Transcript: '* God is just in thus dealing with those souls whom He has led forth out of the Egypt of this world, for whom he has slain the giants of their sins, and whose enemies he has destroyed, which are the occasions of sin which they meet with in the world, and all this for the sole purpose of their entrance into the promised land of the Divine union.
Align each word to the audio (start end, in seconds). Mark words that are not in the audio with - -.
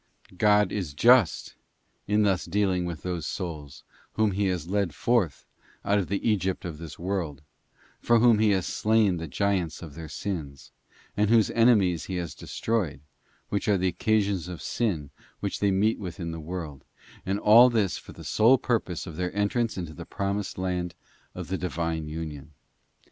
'* 0.13 0.35
God 0.35 0.71
is 0.71 0.95
just 0.95 1.53
in 2.07 2.23
thus 2.23 2.45
dealing 2.45 2.85
with 2.85 3.03
those 3.03 3.27
souls 3.27 3.83
whom 4.13 4.31
He 4.31 4.47
has 4.47 4.67
led 4.67 4.95
forth 4.95 5.45
out 5.85 5.99
of 5.99 6.07
the 6.07 6.27
Egypt 6.27 6.65
of 6.65 6.79
this 6.79 6.97
world, 6.97 7.43
for 7.99 8.17
whom 8.17 8.39
he 8.39 8.49
has 8.49 8.65
slain 8.65 9.17
the 9.17 9.27
giants 9.27 9.83
of 9.83 9.93
their 9.93 10.09
sins, 10.09 10.71
and 11.15 11.29
whose 11.29 11.51
enemies 11.51 12.05
he 12.05 12.15
has 12.15 12.33
destroyed, 12.33 13.01
which 13.49 13.67
are 13.67 13.77
the 13.77 13.89
occasions 13.89 14.47
of 14.47 14.59
sin 14.59 15.11
which 15.39 15.59
they 15.59 15.69
meet 15.69 15.99
with 15.99 16.19
in 16.19 16.31
the 16.31 16.39
world, 16.39 16.83
and 17.23 17.37
all 17.39 17.69
this 17.69 17.99
for 17.99 18.11
the 18.11 18.23
sole 18.23 18.57
purpose 18.57 19.05
of 19.05 19.17
their 19.17 19.31
entrance 19.35 19.77
into 19.77 19.93
the 19.93 20.03
promised 20.03 20.57
land 20.57 20.95
of 21.35 21.47
the 21.47 21.59
Divine 21.59 22.07
union. 22.07 22.53